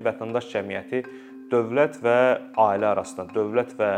[0.00, 1.02] Vətəndaş cəmiyyəti
[1.52, 2.14] dövlət və
[2.56, 3.88] ailə arasında, dövlət və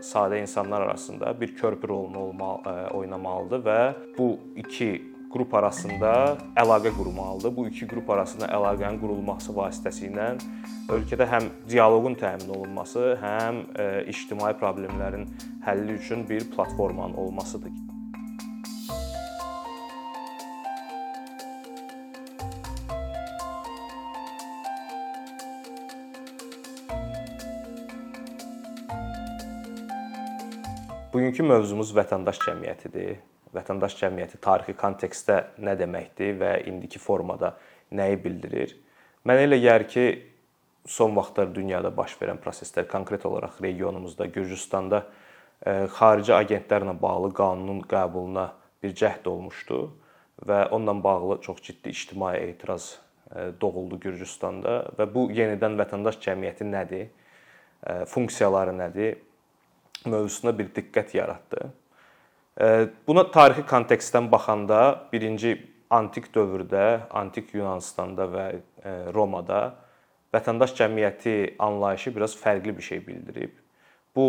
[0.00, 3.76] sadə insanlar arasında bir körpü rolunu olmalı, oynamalıdır və
[4.16, 4.88] bu iki
[5.28, 6.14] qrup arasında
[6.56, 7.52] əlaqə qurmalıdır.
[7.58, 10.30] Bu iki qrup arasında əlaqənin qurulması vasitəsilə
[10.96, 13.60] ölkədə həm dialoqun təmin olunması, həm
[14.08, 15.28] ictimai problemlərin
[15.68, 17.89] həlli üçün bir platformanın olmasıdır.
[31.10, 33.16] Bugünkü mövzumuz vətəndaş cəmiyyətidir.
[33.50, 37.48] Vətəndaş cəmiyyəti tarixi kontekstdə nə deməkdir və indiki formada
[37.90, 38.76] nəyi bildirir?
[39.26, 40.04] Mənə elə gəlir ki,
[40.86, 45.00] son vaxtlar dünyada baş verən proseslər, konkret olaraq regionumuzda, Gürcüstanda
[45.96, 48.44] xarici agentlərlə bağlı qanunun qəbuluna
[48.78, 49.80] bir cəhd olmuşdu
[50.46, 52.92] və onunla bağlı çox ciddi ictimai etiraz
[53.34, 57.10] doğuldu Gürcüstanda və bu yenidən vətəndaş cəmiyyəti nədir?
[58.14, 59.18] Funksiyaları nədir?
[60.06, 61.68] Mövzusuna bir diqqət yaratdı.
[63.06, 65.54] Buna tarixi kontekstdən baxanda birinci
[65.90, 68.46] antik dövrdə, antik Yunanıstanda və
[69.14, 69.60] Romada
[70.34, 73.54] vətəndaş cəmiyyəti anlayışı biraz fərqli bir şey bildirib.
[74.16, 74.26] Bu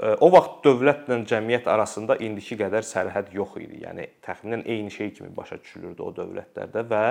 [0.00, 3.82] o vaxt dövlətlə cəmiyyət arasında indiki qədər sərhəd yox idi.
[3.84, 7.04] Yəni təxminən eyni şey kimi başa düşülürdü o dövlətlərdə və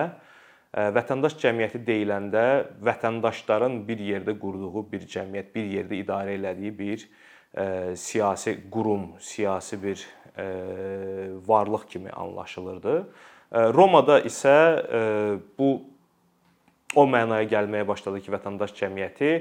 [0.98, 2.46] vətəndaş cəmiyyəti deyiləndə
[2.86, 7.06] vətəndaşların bir yerdə qurduğu bir cəmiyyət, bir yerdə idarə elədiyi bir
[7.96, 10.08] siyasi qurum, siyasi bir
[11.48, 13.10] varlıq kimi anlaşılırdı.
[13.52, 14.56] Romada isə
[15.58, 15.82] bu
[16.96, 19.32] o mənaya gəlməyə başladı ki, vətəndaş cəmiyyəti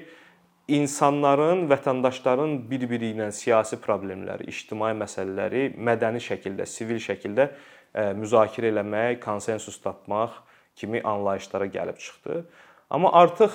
[0.68, 7.46] insanların, vətəndaşların bir-biri ilə siyasi problemləri, ictimai məsələləri mədəni şəkildə, sivil şəkildə
[8.18, 10.42] müzakirə eləmək, konsensus tapmaq
[10.76, 12.42] kimi anlayışlara gəlib çıxdı.
[12.90, 13.52] Amma artıq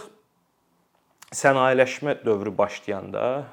[1.33, 3.45] sənayeləşmə dövrü başlayanda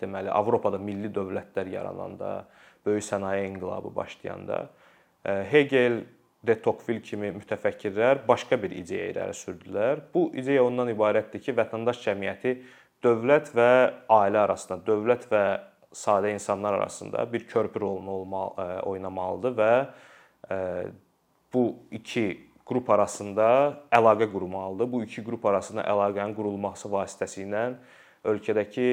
[0.00, 2.44] deməli Avropada milli dövlətlər yarananda,
[2.86, 4.66] böyük sənaye inqilabı başlayanda
[5.24, 6.02] Hegel,
[6.42, 10.00] de Tocqueville kimi mütəfəkkirlər başqa bir ideya irəli sürdülər.
[10.14, 12.56] Bu ideya ondan ibarətdir ki, vətəndaş cəmiyyəti
[13.04, 13.68] dövlət və
[14.10, 15.44] ailə arasında, dövlət və
[15.94, 18.48] sadə insanlar arasında bir körpü rolunu
[18.90, 19.72] oynamalıdır və
[21.54, 22.26] bu iki
[22.66, 23.46] qrup arasında
[23.94, 24.90] əlaqə qurmalıdır.
[24.92, 27.68] Bu iki qrup arasında əlaqənin qurulması vasitəsilə
[28.28, 28.88] ölkədəki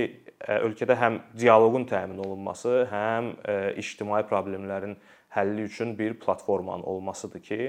[0.59, 3.33] ölkədə həm dialoqun təmin olunması, həm
[3.79, 4.95] ictimai problemlərin
[5.35, 7.59] həlli üçün bir platformanın olmasıdır ki,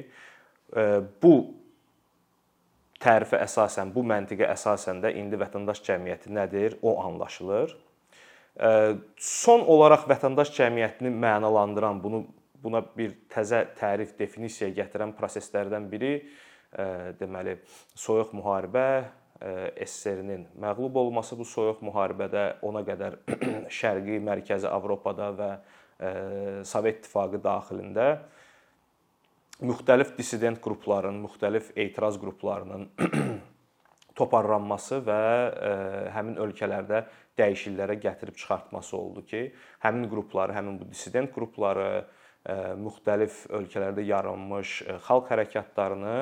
[1.23, 1.35] bu
[3.01, 7.77] tərifə əsasən, bu məntiqə əsasən də indi vətəndaş cəmiyyəti nədir, o anlaşılır.
[9.21, 12.27] Son olaraq vətəndaş cəmiyyətini mənalandıran, bunu
[12.61, 16.13] buna bir təzə tərif, definisiya gətirən proseslərdən biri
[17.21, 17.57] deməli
[17.99, 19.09] soyuq müharibə,
[19.41, 23.17] SSR-nin məğlub olması bu soyuq müharibədə ona qədər
[23.81, 25.51] Şərqi, Mərkəzi Avropada və
[26.69, 28.07] Sovet İttifaqı daxilində
[29.61, 32.87] müxtəlif dissident qrupların, müxtəlif etiraz qruplarının
[34.21, 35.21] toparlanması və
[36.15, 37.05] həmin ölkələrdə
[37.41, 39.43] dəyişikliklərə gətirib çıxartması oldu ki,
[39.85, 42.05] həmin qrupları, həmin bu dissident qrupları
[42.49, 46.15] müxtəlif ölkələrdə yaranmış xalq hərəkatlarını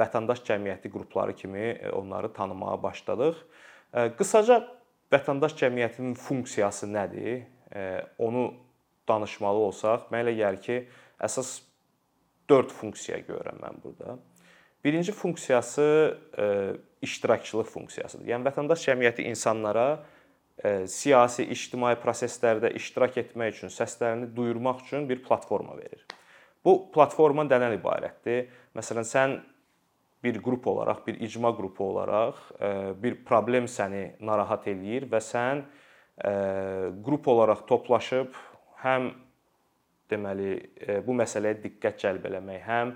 [0.00, 3.40] vətəndaş cəmiyyəti qrupları kimi onları tanımağa başladıq.
[4.18, 4.60] Qısaca
[5.12, 7.46] vətəndaş cəmiyyətinin funksiyası nədir?
[8.18, 8.50] Onu
[9.08, 10.76] danışmalı olsaq, mənə elə gəlir ki,
[11.24, 11.56] əsas
[12.48, 14.18] 4 funksiya görürəm mən burada.
[14.84, 15.84] Birinci funksiyası
[17.02, 18.28] iştirakçılıq funksiyasıdır.
[18.28, 20.04] Yəni vətəndaş cəmiyyəti insanlara
[20.62, 26.04] siyasi, ictimai proseslərdə iştirak etmək üçün, səslərini duyurmaq üçün bir platforma verir.
[26.64, 28.46] Bu platforma nədən ibarətdir?
[28.76, 29.34] Məsələn, sən
[30.24, 32.38] bir qrup olaraq, bir icma qrupu olaraq
[33.02, 35.64] bir problem səni narahat eləyir və sən
[37.04, 38.38] qrup olaraq toplaşıb
[38.84, 39.10] həm
[40.10, 40.54] deməli
[41.04, 42.94] bu məsələyə diqqət cəlb eləmək, həm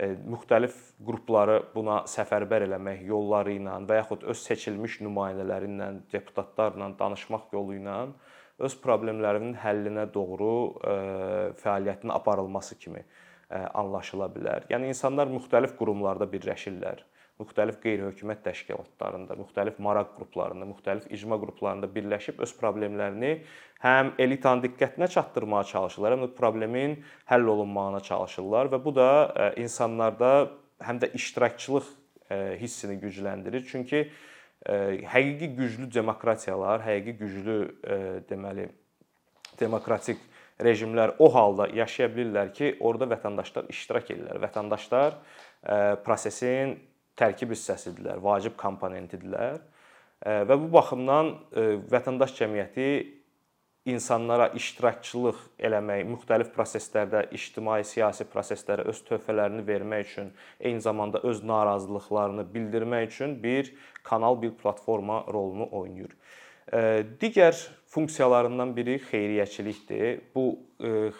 [0.00, 7.52] müxtəlif qrupları buna səfərbər eləmək yolları ilə və yaxud öz seçilmiş nümayəndələri ilə, deputatlarla danışmaq
[7.52, 7.96] yolu ilə
[8.60, 10.52] öz problemlərinin həllinə doğru
[11.60, 13.04] fəaliyyətin aparılması kimi
[13.50, 14.66] anlaşıla bilər.
[14.72, 17.04] Yəni insanlar müxtəlif qurumlarda birləşirlər
[17.40, 23.32] müxtəlif qeyri-hökumət təşkilatlarında, müxtəlif maraq qruplarında, müxtəlif icma qruplarında birləşib öz problemlərini
[23.84, 26.98] həm elitanın diqqətinə çatdırmağa çalışırlar, həm də problemin
[27.30, 30.32] həll olunmağına çalışırlar və bu da e, insanlarda
[30.84, 31.86] həm də iştirakçılıq
[32.30, 33.64] e, hissini gücləndirir.
[33.70, 34.02] Çünki
[34.66, 34.74] e,
[35.14, 37.56] həqiqi güclü demokratiyalar, həqiqi güclü
[38.28, 38.68] deməli
[39.60, 40.20] demokratik
[40.60, 44.42] rejimlər o halda yaşaya bilirlər ki, orada vətəndaşlar iştirak edirlər.
[44.44, 45.16] Vətəndaşlar
[46.04, 46.76] prosesin
[47.20, 49.60] tərkib hissəsidirlər, vacib komponentidirlər.
[50.20, 51.34] Və bu baxımdan
[51.92, 52.88] vətəndaş cəmiyyəti
[53.88, 60.28] insanlara iştirakçılıq eləmək, müxtəlif proseslərdə, ictimai, siyasi proseslərə öz töhfələrini vermək üçün,
[60.60, 63.72] eyni zamanda öz narazılıqlarını bildirmək üçün bir
[64.04, 66.12] kanal, bir platforma rolunu oynayır.
[67.22, 67.56] Digər
[67.90, 70.20] funksiyalarından biri xeyriyyəçilikdir.
[70.34, 70.60] Bu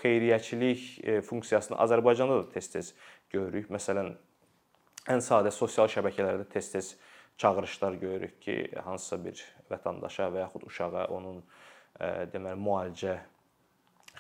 [0.05, 2.93] xeyriyyəçilik funksiyasını Azərbaycanda da tez-tez
[3.33, 3.73] görürük.
[3.73, 4.13] Məsələn,
[5.09, 6.97] ən sadə sosial şəbəkələrdə tez-tez
[7.41, 11.41] çağırışlar görürük ki, hansısa bir vətəndaşa və yaxud uşağa onun
[12.33, 13.17] deməli müalicə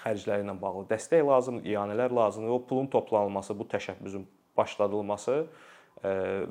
[0.01, 2.51] xərcləri ilə bağlı dəstək lazımdır, iyanələr lazımdır.
[2.55, 4.25] O pulun toplanılması, bu təşəbbüsün
[4.57, 5.37] başladılması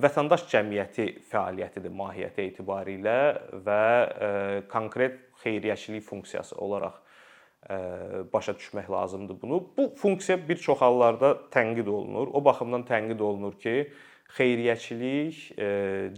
[0.04, 3.18] vətəndaş cəmiyyəti fəaliyyətidir mahiyyəti etibarilə
[3.66, 3.84] və
[4.70, 7.00] konkret xeyriyyəçilik funksiyası olaraq
[8.34, 9.64] başa düşmək lazımdır bunu.
[9.78, 12.30] Bu funksiya bir çox hallarda tənqid olunur.
[12.34, 13.92] O baxımdan tənqid olunur ki,
[14.38, 15.42] xeyriyyəçilik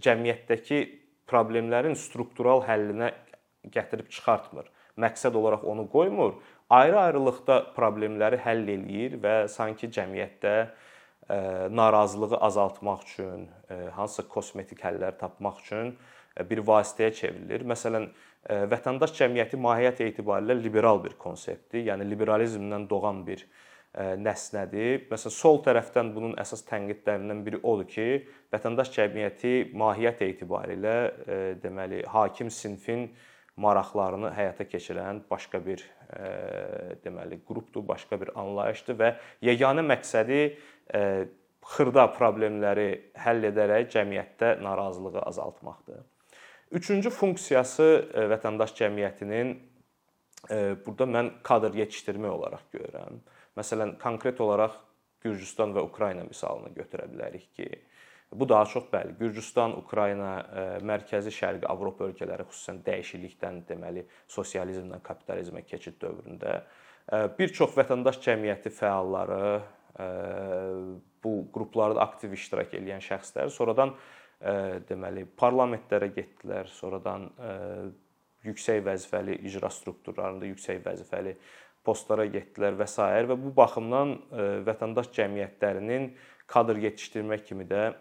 [0.03, 0.81] cəmiyyətdəki
[1.31, 3.13] problemlərin struktural həllinə
[3.71, 4.67] gətirib çıxartmır
[4.99, 6.35] məqsəd olaraq onu qoymur,
[6.69, 11.37] ayrı-ayrılıqda problemləri həll eləyir və sanki cəmiyyətdə e,
[11.71, 15.95] narazılığı azaltmaq üçün, e, hansısa kosmetik həllər tapmaq üçün
[16.35, 17.65] e, bir vasitəyə çevrilir.
[17.73, 18.11] Məsələn,
[18.71, 21.83] vətəndaş cəmiyyəti mahiyyət etibarilə liberal bir konseptdir.
[21.91, 23.43] Yəni liberalizmdən doğan bir
[23.97, 25.07] nəsnədir.
[25.11, 28.05] Məsələn, sol tərəfdən bunun əsas tənqidlərindən biri odur ki,
[28.53, 30.95] vətəndaş cəmiyyəti mahiyyət etibarilə
[31.63, 33.09] deməli hakim sinfin
[33.61, 35.83] maraqlarını həyata keçirən başqa bir
[37.03, 39.11] deməli qrupdur, başqa bir anlayışdır və
[39.49, 40.39] yeganə məqsədi
[41.71, 42.87] xırda problemləri
[43.21, 45.99] həll edərək cəmiyyətdə narazılığı azaltmaqdır.
[46.71, 47.87] Üçüncü funksiyası
[48.31, 49.53] vətəndaş cəmiyyətinin
[50.85, 53.19] burada mən kadr yetişdirmə olaraq görürəm.
[53.59, 54.77] Məsələn, konkret olaraq
[55.21, 57.67] Gürcüstan və Ukrayna misalını götürə bilərik ki,
[58.35, 65.03] Bu daha çox bəli, Gürcüstan, Ukrayna, e, Mərkəzi Şərqi Avropa ölkələri xüsusən dəyişiklikdən deməli sosializmdən
[65.03, 70.07] kapitalizmə keçid dövründə e, bir çox vətəndaş cəmiyyəti fəalları e,
[71.23, 73.93] bu qruplarda aktiv iştirak edən şəxslər sonradan
[74.89, 77.27] deməli parlamentlərə getdilər, sonradan
[78.41, 81.35] yüksək vəzifəli icra strukturlarında yüksək vəzifəli
[81.85, 83.01] postlara getdilər və s.
[83.01, 84.15] və bu baxımdan
[84.67, 86.11] vətəndaş cəmiyyətlərinin
[86.51, 87.91] kadr yetişdirmək kimi də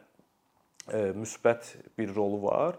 [1.16, 2.78] müsbət bir rolu var.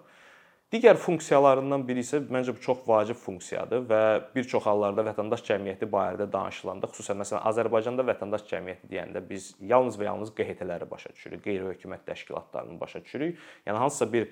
[0.72, 5.90] Digər funksiyalarından biri isə məncə bu çox vacib funksiyadır və bir çox hallarda vətəndaş cəmiyyəti
[5.92, 11.44] barədə danışılanda, xüsusən məsələn Azərbaycanda vətəndaş cəmiyyəti deyəndə biz yalnız və yalnız QHT-ləri başa düşürük,
[11.44, 13.44] qeyri-hökumət təşkilatlarını başa düşürük.
[13.68, 14.30] Yəni hansısa bir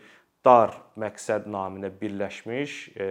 [0.47, 3.09] dar məqsəd naminə birləşmiş e,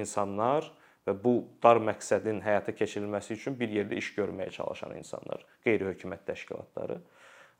[0.00, 0.70] insanlar
[1.08, 7.00] və bu dar məqsədin həyata keçirilməsi üçün bir yerdə iş görməyə çalışan insanlar, qeyri-hökumət təşkilatları.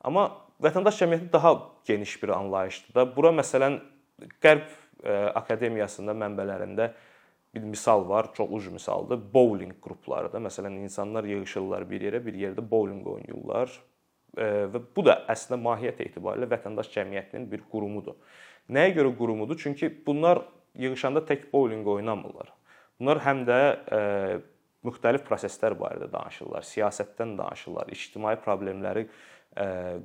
[0.05, 0.29] Amma
[0.65, 1.55] vətəndaş cəmiyyəti daha
[1.89, 3.05] geniş bir anlayışdır da.
[3.17, 3.81] Bura məsələn
[4.23, 4.67] Qərb
[5.03, 6.93] e, akademiyasında mənbələrində
[7.55, 9.21] bir misal var, çox uc misaldır.
[9.35, 10.43] Bowling qruplarıdır.
[10.47, 13.75] Məsələn, insanlar yığılırlar bir yerə, bir yerdə bowling oynayırlar.
[14.39, 18.19] E, və bu da əslində mahiyyət etibarilə vətəndaş cəmiyyətinin bir qurumudur.
[18.71, 19.59] Nəyə görə qurumudur?
[19.61, 20.45] Çünki bunlar
[20.79, 22.54] yığılanda tək bowling oynamırlar.
[23.01, 24.03] Bunlar həm də e,
[24.87, 29.09] müxtəlif proseslər barədə danışırlar, siyasətdən danışırlar, ictimai problemləri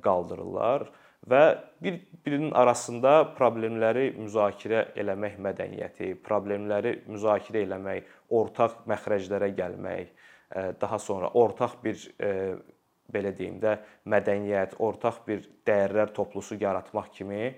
[0.02, 0.84] qaldırırlar
[1.30, 1.42] və
[1.82, 10.12] bir-birinin arasında problemləri müzakirə eləmək mədəniyyəti, problemləri müzakirə eləmək, ortaq məxrəclərə gəlmək,
[10.80, 12.06] daha sonra ortaq bir
[13.10, 13.76] belə deyim də
[14.08, 17.50] mədəniyyət, ortaq bir dəyərlər toplusu yaratmaq kimi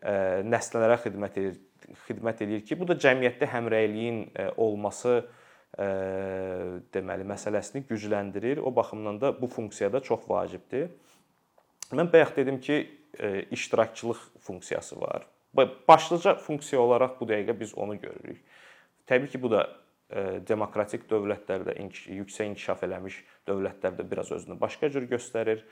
[0.00, 1.58] nəslələrə xidmət edir,
[2.06, 4.24] xidmət edir ki, bu da cəmiyyətdə həmrəyliyin
[4.60, 5.20] olması
[5.78, 8.58] deməli məsələsini gücləndirir.
[8.58, 10.90] O baxımdan da bu funksiya da çox vacibdir.
[11.92, 15.26] Mən bayaq dedim ki, e, iştirakçılıq funksiyası var.
[15.88, 18.42] Başlıca funksiya olaraq bu dəqiqə biz onu görürük.
[19.06, 19.62] Təbii ki, bu da
[20.10, 21.74] e, demokratik dövlətlərdə,
[22.06, 25.64] yüksək inkişaf eləmiş dövlətlərdə biraz özünü başqa cür göstərir.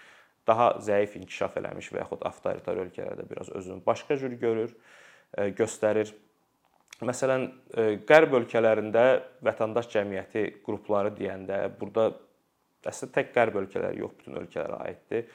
[0.46, 5.07] Daha zəif inkişaf eləmiş və yaxud avtoritar ölkələrdə biraz özünü başqa cür görür, e,
[5.58, 6.14] göstərir.
[7.04, 7.44] Məsələn,
[8.08, 9.04] Qərb ölkələrində
[9.46, 12.08] vətəndaş cəmiyyəti qrupları deyəndə burada
[12.88, 15.28] əslində tək Qərb ölkələri yox, bütün ölkələrə aiddir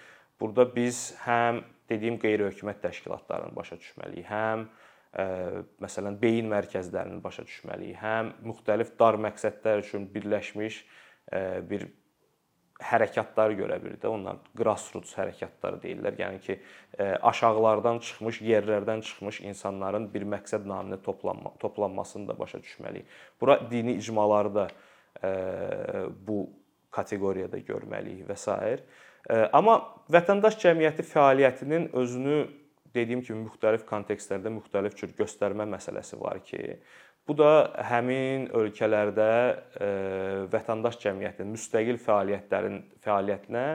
[0.43, 5.25] Burada biz həm dediyim qeyri-hökumət təşkilatlarını başa düşməliyik, həm e,
[5.83, 11.85] məsələn beyin mərkəzlərini başa düşməliyik, həm müxtəlif dar məqsədlər üçün birləşmiş e, bir
[12.82, 14.10] hərəkatları görə bilir də.
[14.10, 16.18] Onlar grassroots hərəkatları deyirlər.
[16.20, 16.58] Yəni ki,
[16.98, 23.06] e, aşağılardan çıxmış, yerlərdən çıxmış insanların bir məqsəd naminə toplanma, toplanmasını da başa düşməliyik.
[23.42, 24.68] Bura dini icmaları da
[25.22, 26.48] ə, bu
[26.94, 28.58] kateqoriyada görməliyik və s.
[29.56, 29.77] Amma
[30.12, 32.39] vətəndaş cəmiyyəti fəaliyyətinin özünü
[32.94, 36.77] dediyim kimi müxtəlif kontekstlərdə müxtəlif cür göstərmə məsələsi var ki,
[37.27, 37.51] bu da
[37.89, 39.30] həmin ölkələrdə
[39.80, 39.88] e,
[40.51, 43.65] vətəndaş cəmiyyətinin müstəqil fəaliyyətlərin fəaliyyətinə,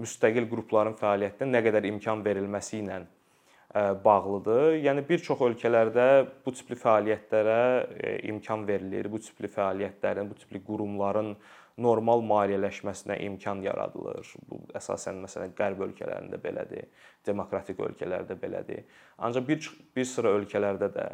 [0.00, 4.78] müstəqil qrupların fəaliyyətinə nə qədər imkan verilməsi ilə e, bağlıdır.
[4.86, 6.08] Yəni bir çox ölkələrdə
[6.44, 7.60] bu tipli fəaliyyətlərə
[7.92, 9.12] e, imkan verilir.
[9.12, 11.34] Bu tipli fəaliyyətlərin, bu tipli qurumların
[11.78, 14.32] normal maliyyələşməsinə imkan yaradılır.
[14.48, 16.88] Bu əsasən məsələn qərb ölkələrində belədir,
[17.26, 18.86] demokratik ölkələrdə belədir.
[19.18, 21.10] Ancaq bir bir sıra ölkələrdə də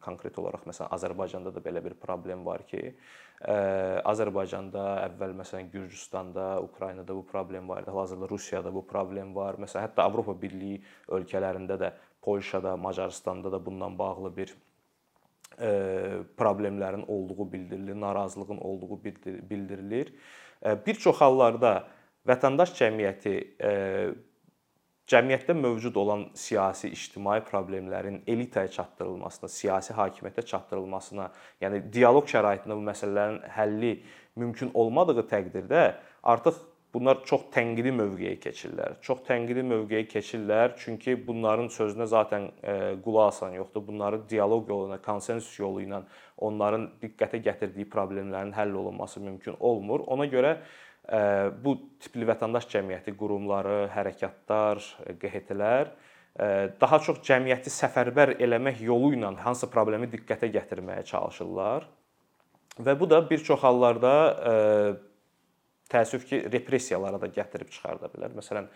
[0.00, 2.94] konkret olaraq məsələn Azərbaycanda da belə bir problem var ki,
[4.08, 7.90] Azərbaycanda, əvvəl məsələn Gürcüstanda, Ukraynada bu problem var idi.
[7.92, 9.60] Hal-hazırda Rusiyada bu problem var.
[9.62, 14.56] Məsələn, hətta Avropa Birliyi ölkələrində də, Polşada, Macaristanda da bununla bağlı bir
[16.38, 19.04] problemlərin olduğu bildirilir, narazılığın olduğu
[19.50, 20.12] bildirilir.
[20.86, 21.88] Bir çox hallarda
[22.28, 23.32] vətəndaş cəmiyyəti
[25.08, 31.30] cəmiyyətdə mövcud olan siyasi, ictimai problemlərin elitaya çatdırılmasına, siyasi hakimiyyətə çatdırılmasına,
[31.64, 33.94] yəni dialoq şəraitində bu məsələlərin həlli
[34.38, 35.84] mümkün olmadığı təqdirdə
[36.22, 36.60] artıq
[36.94, 38.98] bunlar çox tənqidi mövqeyə keçirlər.
[39.04, 42.74] Çox tənqidi mövqeyə keçirlər, çünki bunların sözünə zaten e,
[43.04, 43.84] qulaq asan yoxdur.
[43.88, 46.02] Bunları dialoq yolu ilə, konsensus yolu ilə
[46.48, 50.04] onların diqqətə gətirdiyi problemlərin həll olunması mümkün olmur.
[50.06, 50.58] Ona görə
[51.64, 54.82] bu tipli vətəndaş cəmiyyəti qurumları, hərəkatlar,
[55.20, 55.94] QHT-lər
[56.78, 61.88] daha çox cəmiyyəti səfərbər eləmək yolu ilə hansı problemi diqqətə gətirməyə çalışırlar.
[62.78, 64.12] Və bu da bir çox hallarda
[65.90, 68.36] təəssüf ki, repressiyalara da gətirib çıxarda bilər.
[68.38, 68.68] Məsələn,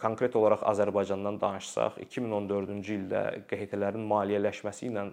[0.00, 5.10] konkret olaraq Azərbaycandan danışsaq, 2014-cü ildə QHT-lərin maliyyələşməsi ilə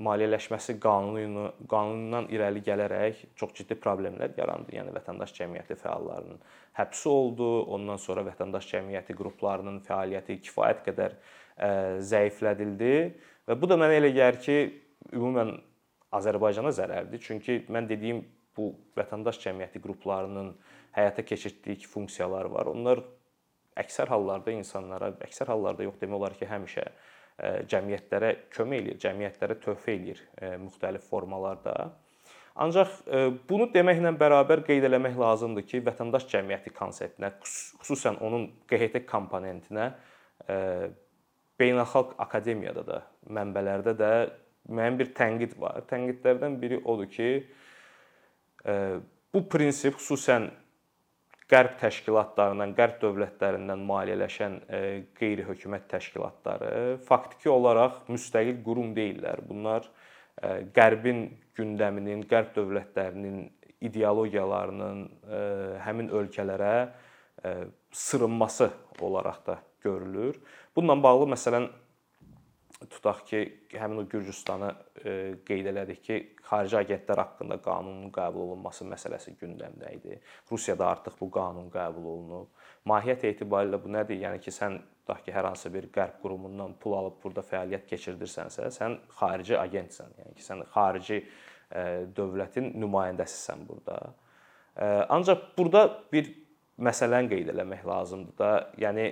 [0.00, 4.74] maliyyələşməsi qanunu qanunundan irəli gələrək çox ciddi problemlər yarandı.
[4.76, 6.40] Yəni vətəndaş cəmiyyəti fəallarının
[6.78, 7.50] həbsi oldu.
[7.76, 11.16] Ondan sonra vətəndaş cəmiyyəti qruplarının fəaliyyəti kifayət qədər
[12.10, 12.94] zəiflədildi
[13.48, 14.58] və bu da mənə elə gəlir ki,
[15.12, 15.56] ümumən
[16.16, 17.20] Azərbaycana zərərdir.
[17.22, 18.24] Çünki mən dediyim
[18.56, 20.54] bu vətəndaş cəmiyyəti qruplarının
[20.96, 22.70] həyata keçirtdiyi funksiyalar var.
[22.72, 23.02] Onlar
[23.78, 26.94] əksər hallarda insanlara, əksər hallarda yox demək olar ki, həmişə e,
[27.70, 31.74] cəmiyyətlərə kömək eləyir, cəmiyyətlərə töhfə eləyir e, müxtəlif formalarda.
[32.60, 39.04] Ancaq e, bunu deməklə bərabər qeyd eləmək lazımdır ki, vətəndaş cəmiyyəti konseptinə, xüsusən onun QHT
[39.08, 39.92] komponentinə
[41.60, 44.12] beynəlxalq akademiyada da, mənbələrdə də
[44.72, 45.82] müəyyən bir tənqid var.
[45.90, 47.28] Tənqidlərdən biri odur ki,
[49.34, 50.48] Bu prinsip xüsusən
[51.50, 54.56] qərb təşkilatlarından, qərb dövlətlərindən maliyyələşən
[55.18, 59.42] qeyri-hökumət təşkilatları faktiki olaraq müstəqil qurum deyillər.
[59.48, 59.88] Bunlar
[60.76, 61.26] qərbin
[61.58, 63.42] gündəminin, qərb dövlətlərinin
[63.90, 65.02] ideologiyalarının
[65.84, 66.74] həmin ölkələrə
[67.90, 70.36] sırınması olaraq da görülür.
[70.76, 71.66] Bununla bağlı məsələn
[72.90, 73.40] tutaq ki,
[73.78, 74.70] həmin o Gürcüstanı
[75.04, 75.12] e,
[75.46, 76.16] qeyd elədik ki,
[76.48, 80.18] xarici agentlər haqqında qanunun qəbul olunması məsələsi gündəmdə idi.
[80.50, 82.48] Rusiyada artıq bu qanun qəbul olunub.
[82.90, 84.18] Mahiyyət etibarilə bu nədir?
[84.24, 88.68] Yəni ki, sən tutaq ki, hər hansı bir qərb qurumundan pul alıb burada fəaliyyət keçirdirsənsə,
[88.74, 90.12] sən xarici agentsən.
[90.24, 94.14] Yəni ki, sən xarici e, dövlətin nümayəndəsisən burada.
[94.74, 96.34] E, ancaq burada bir
[96.80, 99.10] məsələni qeyd eləmək lazımdır da, yəni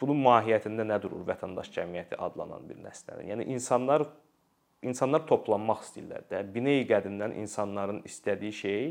[0.00, 3.32] bunun mahiyyətində nə durur vətəndaş cəmiyyəti adlanan bir nəslənin?
[3.32, 4.06] Yəni insanlar
[4.86, 6.42] insanlar toplanmaq istəyirlər də.
[6.54, 8.84] Binəyi qədimdən insanların istədiyi şey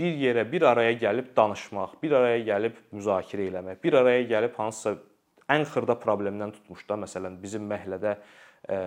[0.00, 4.96] bir yerə, bir araya gəlib danışmaq, bir araya gəlib müzakirə eləmək, bir araya gəlib hansısa
[5.50, 8.78] ən xırda problemdən tutmuş da, məsələn, bizim məhəllədə ə,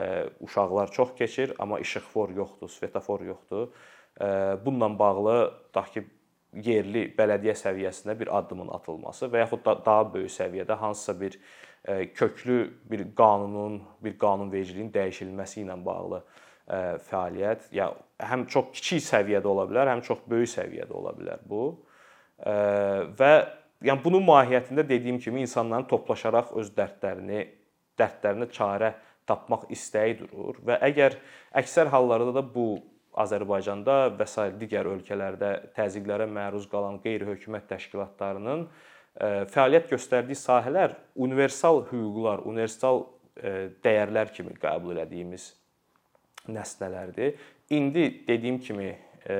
[0.46, 3.70] uşaqlar çox keçir, amma işıqfor yoxdur, svetofor yoxdur.
[4.18, 4.30] Ə,
[4.66, 5.38] bununla bağlı
[5.68, 6.06] tutaq ki,
[6.54, 11.40] yerli bələdiyyə səviyyəsində bir addımın atılması və yaxud da daha böyük səviyyədə hansısa bir
[11.86, 16.78] e, köklü bir qanunun, bir qanunvericiliyin dəyişilməsi ilə bağlı e,
[17.10, 17.90] fəaliyyət, ya
[18.22, 21.64] həm çox kiçik səviyyədə ola bilər, həm çox böyük səviyyədə ola bilər bu.
[22.40, 22.54] E,
[23.20, 23.34] və
[23.84, 27.48] yəni bunun mahiyyətində dediyim kimi insanların toplaşaraq öz dərdlərini,
[28.00, 28.94] dərdlərinə çarə
[29.28, 31.16] tapmaq istəyi durur və əgər
[31.60, 32.68] əksər hallarda da bu
[33.20, 40.96] Azərbaycanda və sair digər ölkələrdə təzyiqlərə məruz qalan qeyri-hökumət təşkilatlarının e, fəaliyyət göstərdiyi sahələr
[41.28, 43.06] universal hüquqlar, universal
[43.38, 43.54] e,
[43.86, 45.52] dəyərlər kimi qəbul etdiyimiz
[46.50, 47.38] nəsnələrdir.
[47.74, 49.38] İndi dediyim kimi e,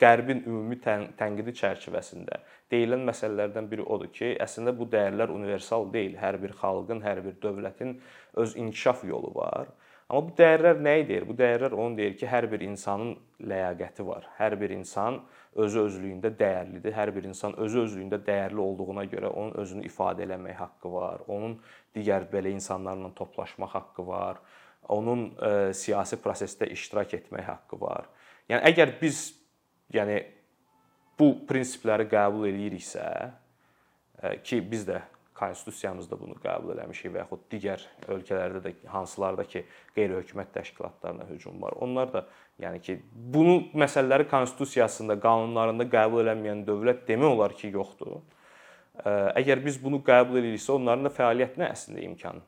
[0.00, 2.40] Qərbin ümumi tənqidi çərçivəsində
[2.70, 6.14] deyilən məsələlərdən biri odur ki, əslində bu dəyərlər universal deyil.
[6.20, 7.96] Hər bir xalqın, hər bir dövlətin
[8.38, 9.74] öz inkişaf yolu var
[10.10, 11.24] Amma bu dəyərlər nəyi deyir?
[11.28, 13.12] Bu dəyərlər onu deyir ki, hər bir insanın
[13.46, 14.24] ləyaqəti var.
[14.40, 15.20] Hər bir insan
[15.54, 16.94] özü özlüyündə dəyərlidir.
[16.96, 21.22] Hər bir insan özü özlüyündə dəyərli olduğuna görə onun özünü ifadə eləmək haqqı var.
[21.30, 21.54] Onun
[21.94, 24.42] digər belə insanlarla toplaşmaq haqqı var.
[24.90, 28.10] Onun ə, e, siyasi prosesdə iştirak etmək haqqı var.
[28.50, 29.22] Yəni əgər biz
[29.94, 30.24] yəni
[31.20, 33.06] bu prinsipləri qəbul eləyiriksə,
[34.26, 34.98] ə, ki biz də
[35.40, 39.64] konstitusiyamızda bunu qəbul eləmişik və yaxud digər ölkələrdə də hansılarda ki,
[39.96, 41.78] qeyri-hökumət təşkilatlarına hücum var.
[41.80, 42.24] Onlar da
[42.60, 48.20] yəni ki, bunu məsələləri konstitusiyasında, qanunlarında qəbul eləməyən dövlət demək olar ki, yoxdur.
[49.40, 52.42] Əgər biz bunu qəbul ediriksə, onların da fəaliyyətinə əslində imkan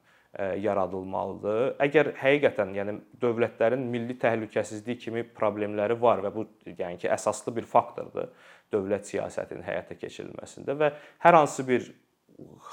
[0.61, 1.75] yaradılmalıdır.
[1.85, 7.69] Əgər həqiqətən, yəni dövlətlərin milli təhlükəsizlik kimi problemləri var və bu yəni ki, əsaslı bir
[7.69, 8.31] faktordur
[8.73, 10.89] dövlət siyasətinin həyata keçirilməsində və
[11.25, 11.91] hər hansı bir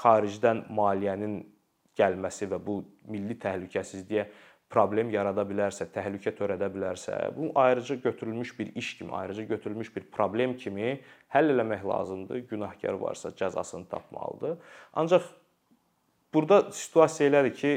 [0.00, 1.40] xaricdən maliyyənin
[1.98, 4.26] gəlməsi və bu milli təhlükəsizliyə
[4.70, 10.06] problem yarada bilərsə, təhlükə törədə bilərsə, bu ayrıca götürülmüş bir iş kimi, ayrıca götürülmüş bir
[10.14, 11.00] problem kimi
[11.34, 12.44] həll eləmək lazımdır.
[12.52, 14.58] Günahkar varsa cəzasını tapmalıdır.
[14.94, 15.26] Ancaq
[16.34, 17.72] burada situasiya elədir ki,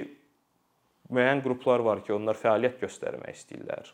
[1.09, 3.93] müəyyən qruplar var ki, onlar fəaliyyət göstərmək istəyirlər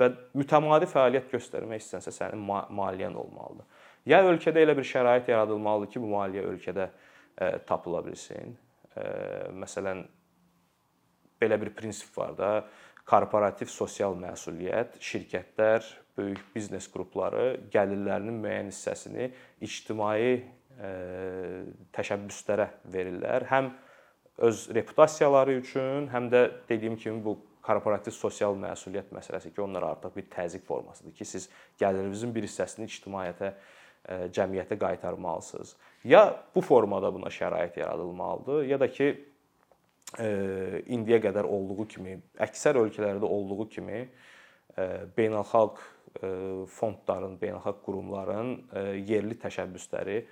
[0.00, 0.08] və
[0.40, 2.40] mütəmadi fəaliyyət göstərmək istənsə sənin
[2.72, 3.66] maliyyən olmalıdır.
[4.08, 8.54] Ya ölkədə elə bir şərait yaradılmalıdır ki, bu maliyyə ölkədə e, tapıla bilsin.
[8.96, 9.04] E,
[9.60, 10.04] məsələn,
[11.40, 12.52] belə bir prinsip var da,
[13.10, 15.84] korporativ sosial məsuliyyət, şirkətlər,
[16.16, 19.28] böyük biznes qrupları gəlirlərinin müəyyən hissəsini
[19.64, 20.90] ictimai e,
[21.96, 23.46] təşəbbüslərə verirlər.
[23.50, 23.70] Həm
[24.48, 30.16] öz reputasiyaları üçün, həm də dediyim kimi bu korporativ sosial məsuliyyət məsələsi ki, onlar artıq
[30.16, 33.52] bir təzyiq formasıdır ki, siz gəlirinizin bir hissəsini ictimaiyyətə
[34.08, 35.76] cəmiyyətə qaytarmalısınız.
[36.04, 39.10] Ya bu formada buna şərait yaradılmalıdır, ya da ki
[40.90, 44.00] indiyə qədər olduğu kimi, əksər ölkələrdə olduğu kimi
[45.16, 45.78] beynəlxalq
[46.72, 48.56] fondların, beynəlxalq qurumların
[49.06, 50.24] yerli təşəbbüsləri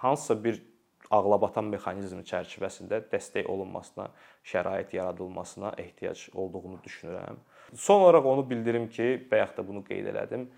[0.00, 0.62] hansısa bir
[1.10, 4.08] ağlabatan mexanizm çərçivəsində dəstək olunmasına,
[4.44, 7.36] şərait yaradılmasına ehtiyac olduğunu düşünürəm.
[7.74, 10.48] Son olaraq onu bildirim ki, bayaq da bunu qeyd elədim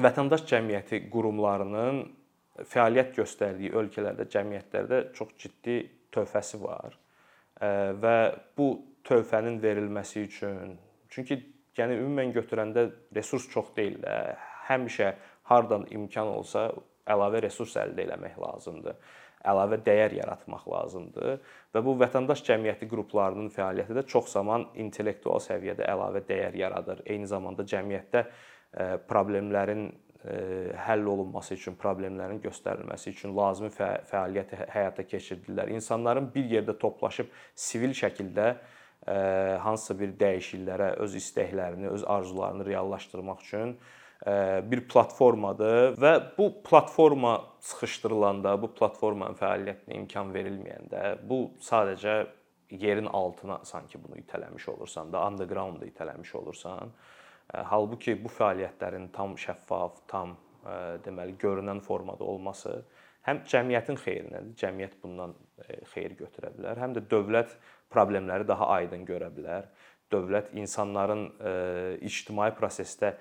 [0.00, 2.00] vətəndaş cəmiyyəti qurumlarının
[2.70, 5.80] fəaliyyət göstərdiyi ölkələrdə, cəmiyyətlərdə çox ciddi
[6.14, 6.96] töhfəsi var.
[8.02, 8.16] Və
[8.58, 8.68] bu
[9.06, 10.78] töhfənin verilməsi üçün
[11.12, 11.38] çünki
[11.78, 14.16] yəni ümumən götürəndə resurs çox deyil də.
[14.68, 15.12] Həmişə
[15.50, 16.70] hardan imkan olsa
[17.10, 18.96] əlavə resurs əldə etmək lazımdır.
[19.44, 21.34] Əlavə dəyər yaratmaq lazımdır
[21.74, 27.02] və bu vətəndaş cəmiyyəti qruplarının fəaliyyəti də çox zaman intellektual səviyyədə əlavə dəyər yaradır.
[27.04, 28.24] Eyni zamanda cəmiyyətdə
[29.08, 29.88] problemlərin
[30.86, 35.68] həll olunması üçün, problemlərin göstərilməsi üçün lazımi fəaliyyəti həyata keçirdirlər.
[35.76, 38.54] İnsanların bir yerdə toplaşıb sivil şəkildə
[39.60, 43.74] hansısa bir dəyişikliklərə, öz istəklərini, öz arzularını reallaşdırmaq üçün
[44.70, 52.22] bir platformadır və bu platforma sıxışdırılanda, bu platformanın fəaliyyətinə imkan verilməyəndə, bu sadəcə
[52.72, 56.94] yerin altına sanki bunu itələmiş olursan da, underground-da itələmiş olursan.
[57.52, 60.36] Halbuki bu fəaliyyətlərin tam şəffaf, tam
[61.04, 62.78] deməli görünən formada olması
[63.26, 64.54] həm cəmiyyətin xeyrinədir.
[64.60, 65.34] Cəmiyyət bundan
[65.92, 67.52] xeyir götürə bilər, həm də dövlət
[67.92, 69.68] problemləri daha aydın görə bilər.
[70.12, 71.26] Dövlət insanların
[72.04, 73.14] ictimai prosesdə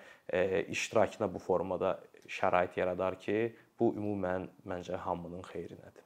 [0.71, 1.97] iştirakına bu formada
[2.31, 3.53] şərait yaradar ki,
[3.84, 6.04] bu ümumən məncə hamının xeyrinədir.